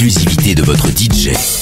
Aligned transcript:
l'exclusivité 0.00 0.54
de 0.54 0.62
votre 0.62 0.90
DJ. 0.90 1.57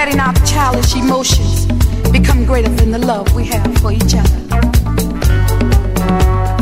letting 0.00 0.18
our 0.18 0.32
childish 0.46 0.96
emotions 0.96 1.66
become 2.10 2.46
greater 2.46 2.70
than 2.70 2.90
the 2.90 2.98
love 2.98 3.26
we 3.34 3.44
have 3.44 3.70
for 3.82 3.92
each 3.92 4.14
other. 4.16 4.38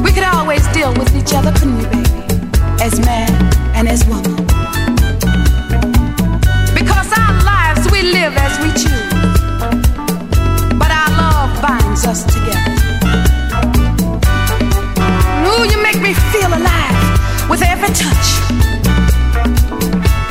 We 0.03 0.11
could 0.11 0.25
always 0.25 0.67
deal 0.79 0.93
with 0.95 1.15
each 1.15 1.33
other, 1.33 1.53
couldn't 1.53 1.79
we, 1.79 1.85
baby? 1.85 2.11
As 2.83 2.99
man 2.99 3.31
and 3.77 3.89
as 3.89 4.05
woman. 4.07 4.35
Because 6.75 7.09
our 7.17 7.35
lives 7.53 7.89
we 7.93 8.03
live 8.03 8.35
as 8.37 8.59
we 8.59 8.71
choose. 8.83 9.11
But 10.83 10.91
our 10.91 11.11
love 11.23 11.63
binds 11.63 12.05
us 12.07 12.25
together. 12.35 12.75
Ooh, 15.47 15.65
you 15.71 15.79
make 15.81 16.01
me 16.03 16.13
feel 16.33 16.51
alive 16.61 17.49
with 17.49 17.63
every 17.63 17.93
touch. 18.03 18.29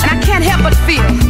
And 0.01 0.09
I 0.11 0.19
can't 0.25 0.43
help 0.43 0.61
but 0.63 0.75
feel 0.85 1.26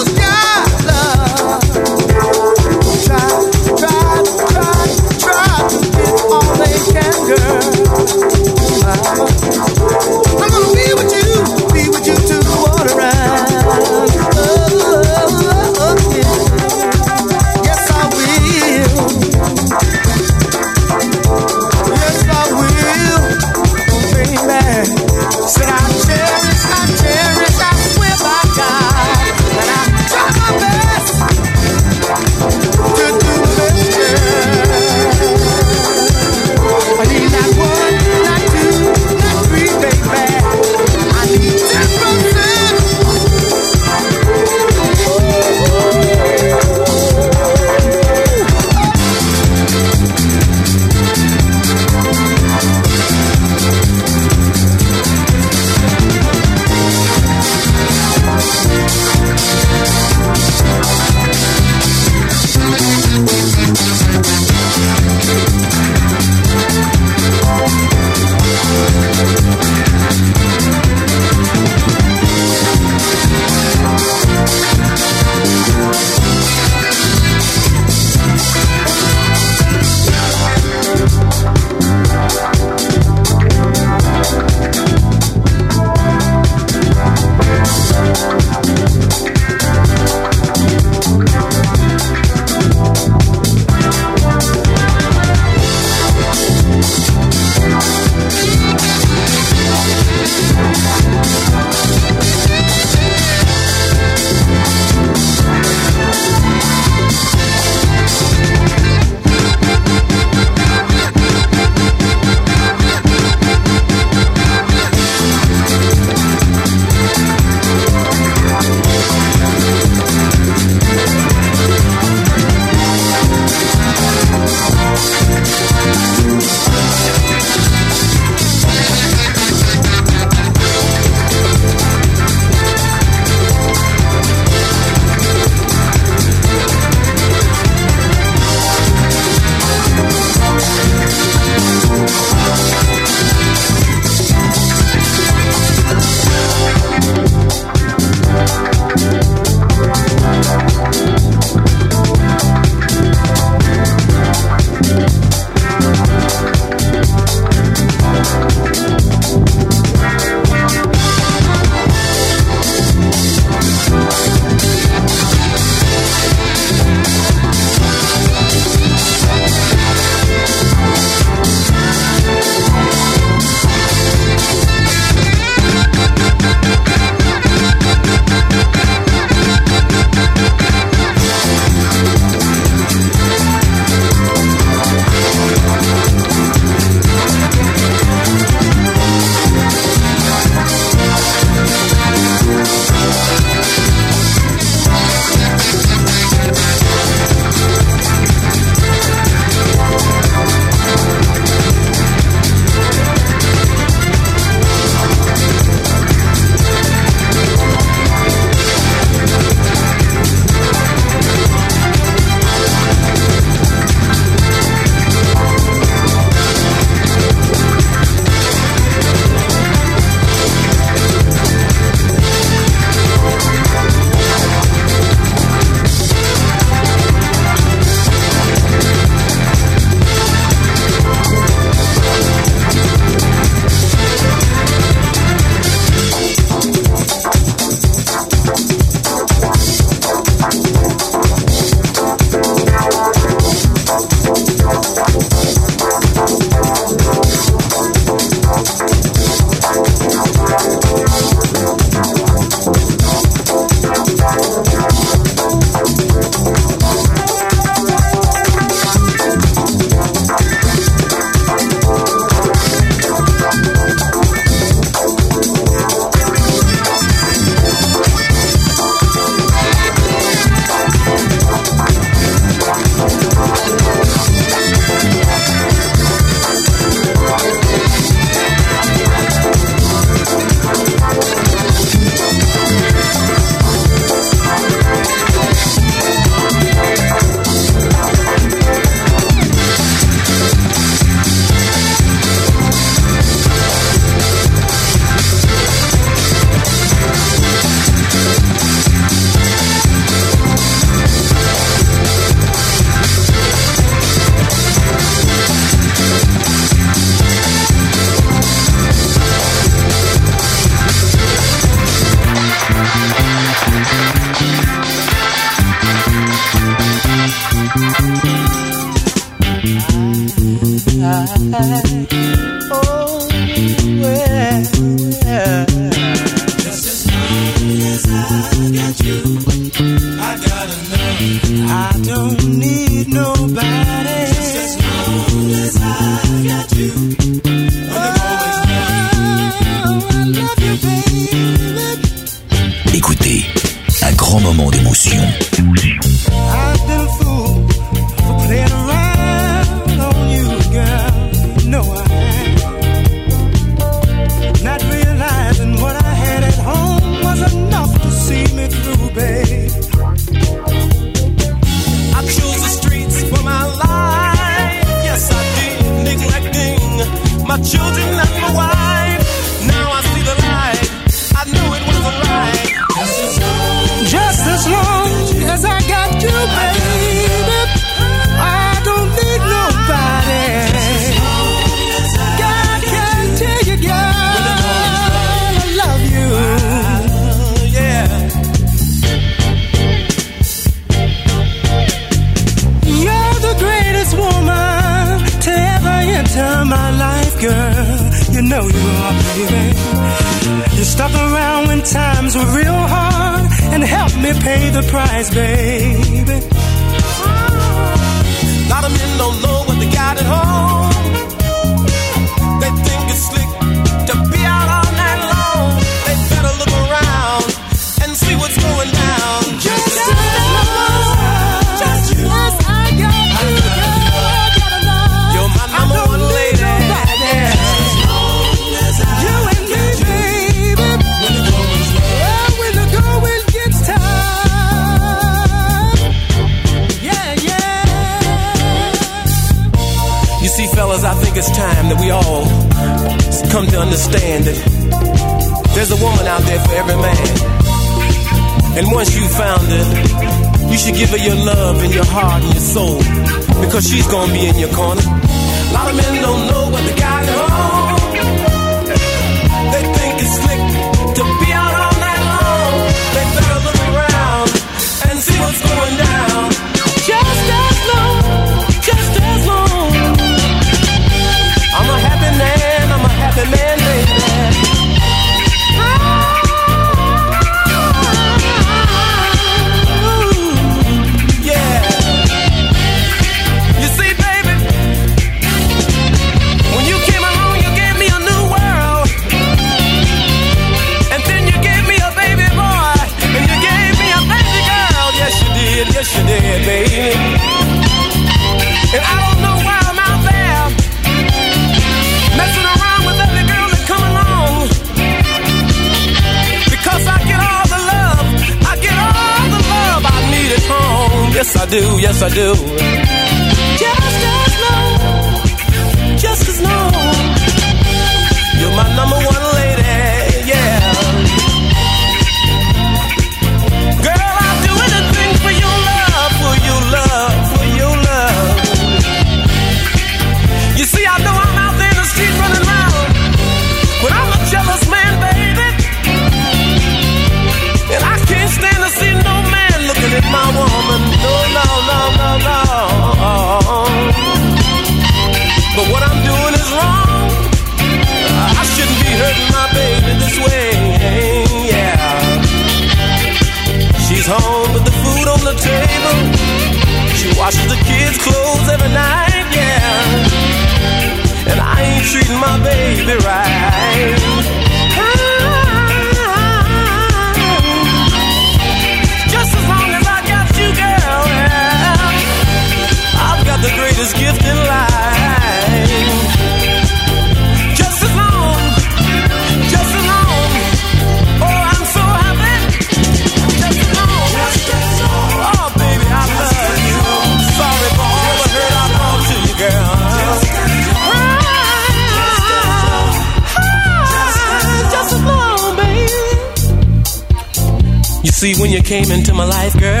When 598.60 598.70
you 598.70 598.82
came 598.82 599.10
into 599.10 599.34
my 599.34 599.44
life, 599.44 599.78
girl, 599.78 600.00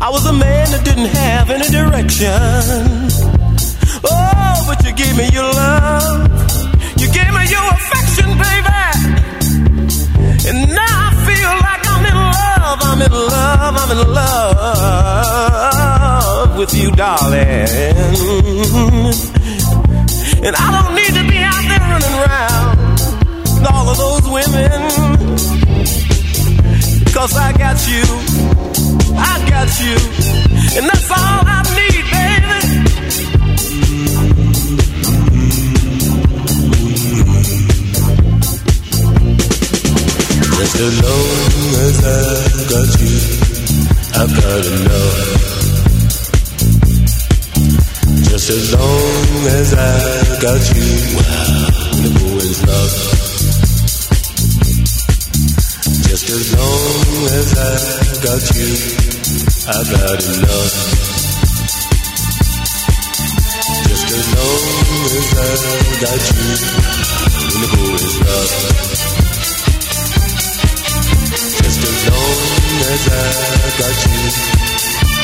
I 0.00 0.10
was 0.10 0.26
a 0.26 0.32
man 0.32 0.70
that 0.72 0.84
didn't 0.84 1.06
have 1.06 1.50
any 1.50 1.68
direction. 1.68 3.08
Oh, 4.04 4.64
but 4.68 4.84
you 4.84 4.92
gave 4.92 5.16
me 5.16 5.28
your 5.32 5.50
love. 5.50 6.28
You 7.00 7.08
gave 7.10 7.32
me 7.32 7.48
your 7.48 7.66
affection, 7.74 8.28
baby. 8.38 8.84
And 10.48 10.68
now 10.68 10.84
I 10.84 11.12
feel 11.24 11.52
like 11.64 11.82
I'm 11.88 12.04
in 12.04 12.14
love. 12.14 12.78
I'm 12.84 13.00
in 13.02 13.12
love. 13.12 13.74
I'm 13.80 13.90
in 13.96 14.00
love 15.34 16.58
with 16.58 16.74
you, 16.74 16.90
darling. 16.92 17.68
And 20.44 20.54
I 20.54 20.66
don't 20.76 20.94
need 20.94 21.14
to 21.18 21.24
be 21.28 21.38
out 21.40 21.64
there 21.72 21.80
running 21.88 22.14
around 22.20 23.00
with 23.48 23.66
all 23.72 23.88
of 23.88 23.96
those 23.96 24.28
women. 24.28 25.03
Cause 27.14 27.36
I 27.36 27.52
got 27.52 27.78
you, 27.86 28.02
I 29.16 29.48
got 29.48 29.70
you, 29.80 29.96
and 30.76 30.84
that's 30.90 31.10
all 31.12 31.46
I 31.46 31.62
need, 31.76 32.04
baby. 32.10 32.58
Just 40.58 40.76
as 40.80 40.94
long 41.04 41.74
as 41.86 41.96
I 42.04 42.18
got 42.72 42.88
you, 43.00 43.16
I've 44.18 44.32
got 44.34 44.62
enough. 44.74 45.18
Just 48.28 48.46
as 48.50 48.64
long 48.74 49.46
as 49.60 49.68
I 49.72 49.78
got 50.42 50.62
you, 50.74 50.88
wow, 51.14 51.70
the 52.02 52.10
boy 52.18 52.42
is 52.42 52.60
love. 52.66 53.33
Just 56.24 56.40
as 56.40 56.56
long 56.56 57.28
as 57.36 57.52
I 57.52 58.16
got 58.24 58.40
you, 58.56 58.72
I've 59.68 59.88
got 59.92 60.24
enough. 60.24 60.72
Just 63.84 64.08
as 64.08 64.26
long 64.32 65.04
as 65.04 65.28
I 65.36 65.52
got 66.00 66.24
you, 66.32 66.48
the 67.60 67.68
boy's 67.76 68.16
love. 68.24 68.52
Just 71.60 71.80
as 71.84 71.98
long 72.08 72.40
as 72.88 73.04
I 73.04 73.28
got 73.80 73.98
you, 74.08 74.24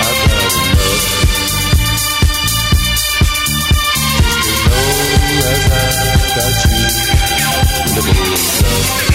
I've 0.05 0.20
got 0.28 0.53
enough. 0.61 1.05
Just 4.44 4.53
as 4.53 4.61
long 4.68 5.01
as 5.48 5.64
I 5.64 5.88
got 6.36 6.57
you, 6.68 6.84
the 7.94 8.03
boy's 8.05 8.53
love. 8.62 9.10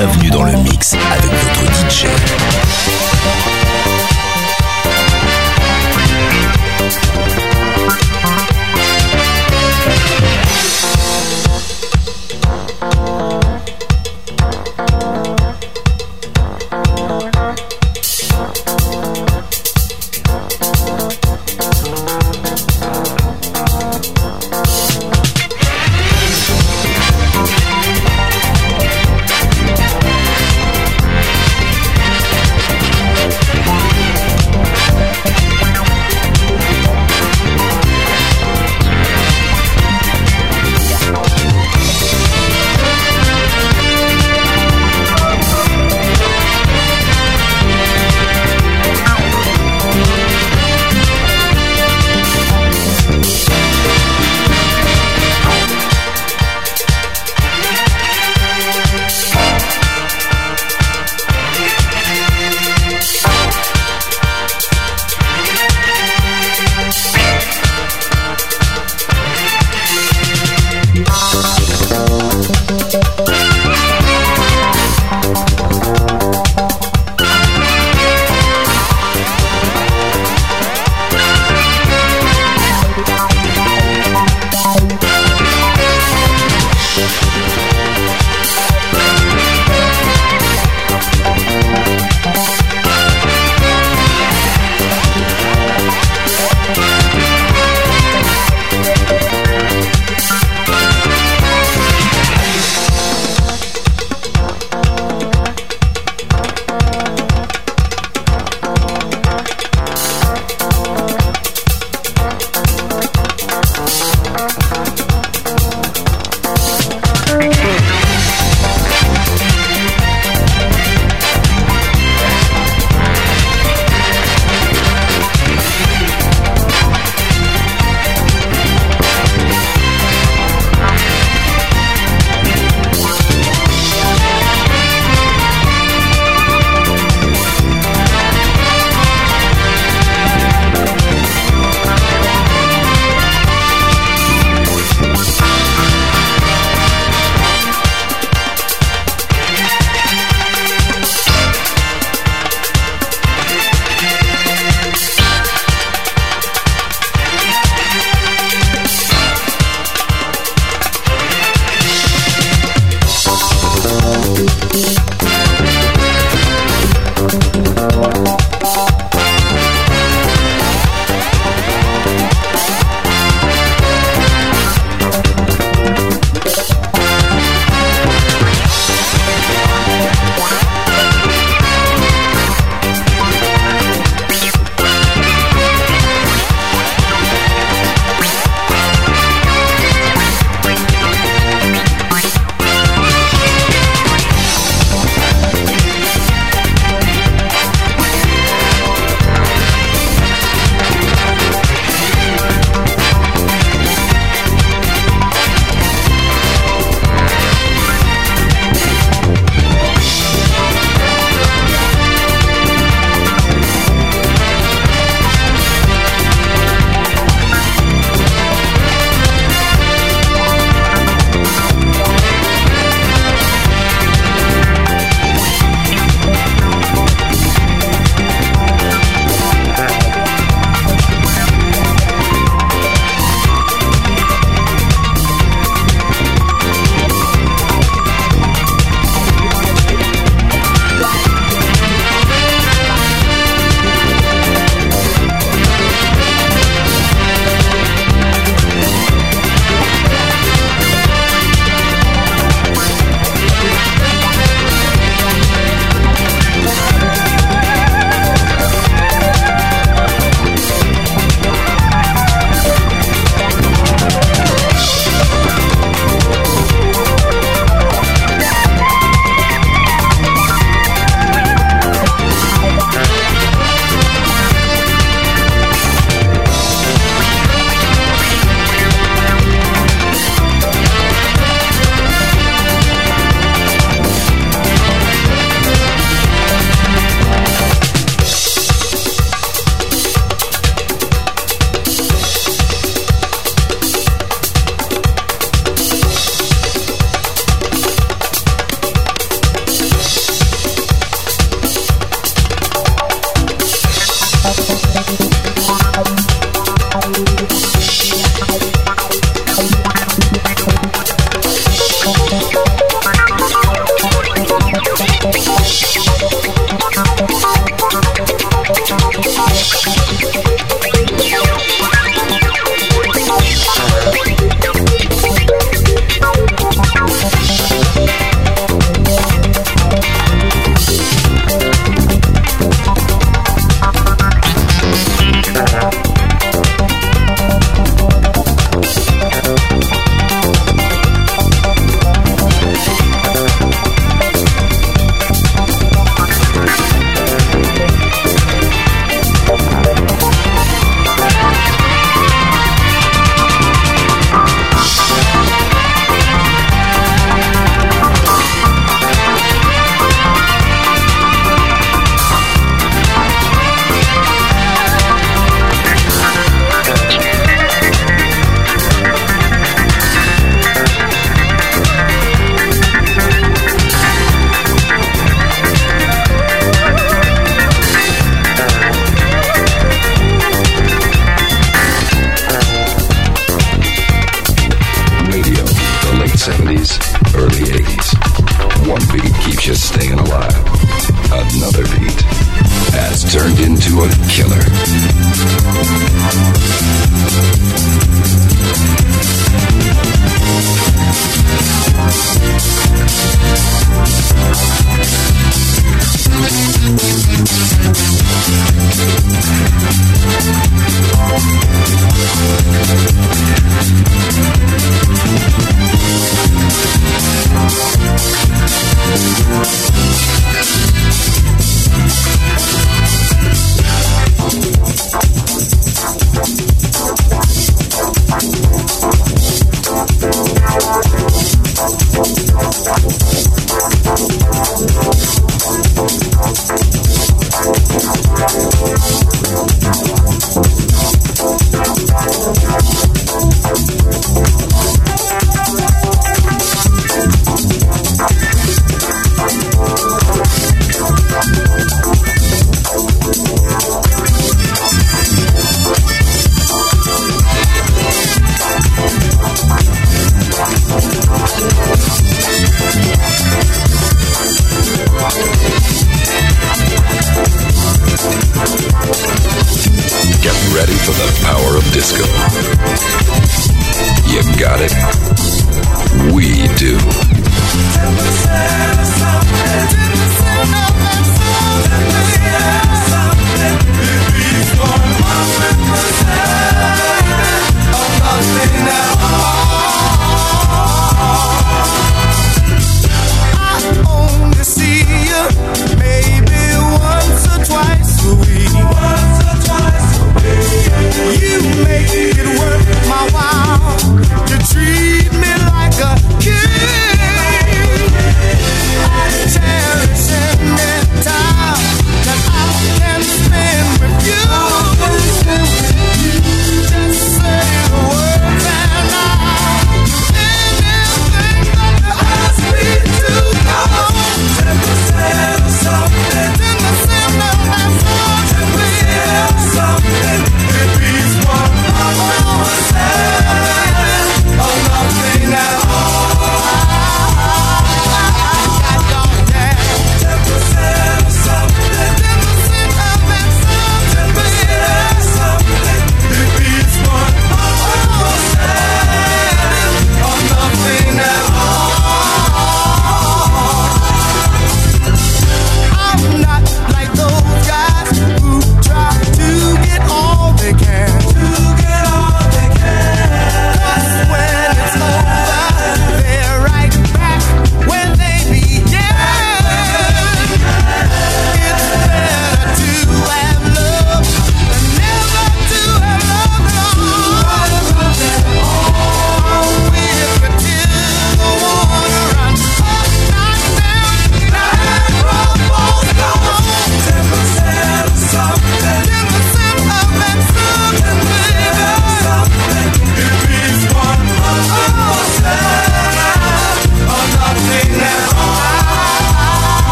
Bienvenue 0.00 0.30
dans 0.30 0.44
le 0.44 0.52
mix 0.58 0.94
avec 0.94 1.32
votre 1.32 1.90
DJ. 1.90 2.47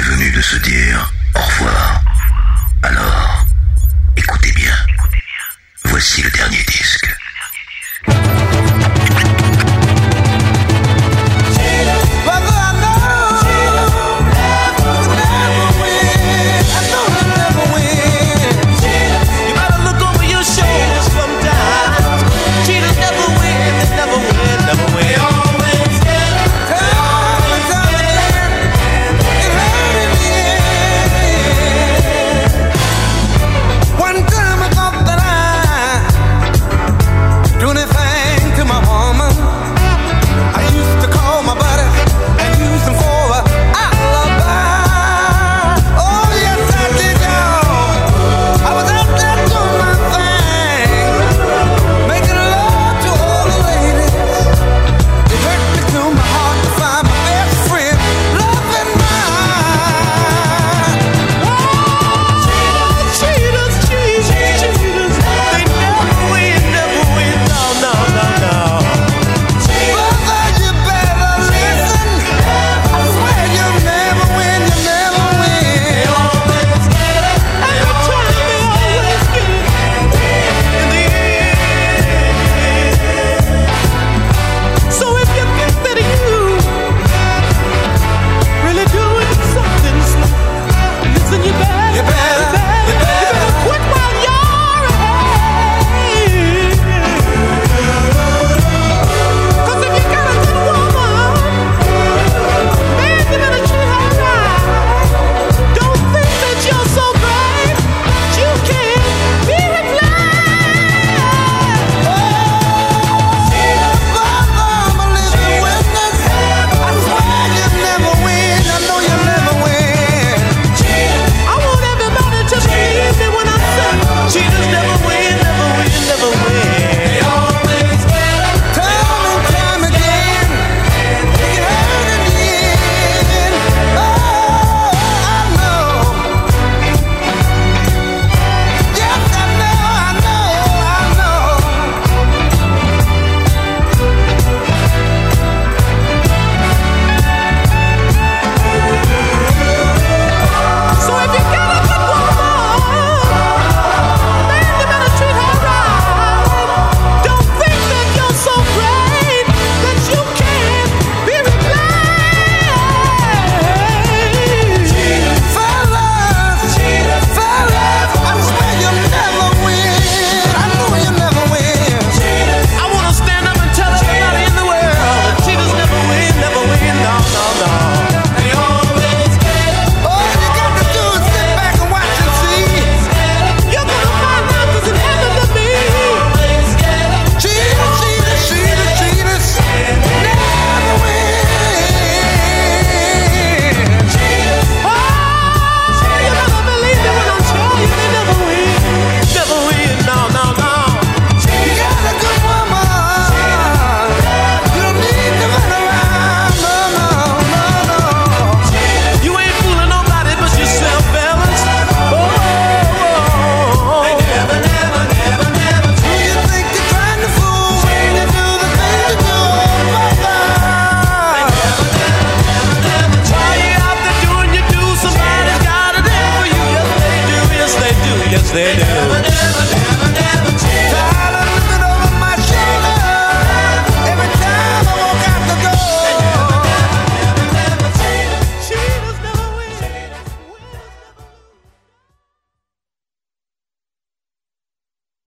De 0.00 0.40
se 0.40 0.56
dire 0.56 1.12
au 1.34 1.40
revoir. 1.40 2.02
Alors, 2.82 3.44
écoutez 4.16 4.50
bien. 4.52 4.74
Voici 5.84 6.22
le 6.22 6.30
dernier 6.30 6.62
disque. 6.66 7.14